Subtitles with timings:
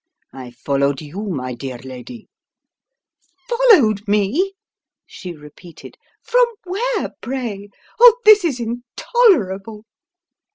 [0.33, 2.27] "I followed you, my dear lady"
[3.47, 4.53] "Followed me?"
[5.05, 5.95] she repeated.
[6.23, 7.69] "From where, pray?
[7.99, 9.85] Oh, this is intolerable!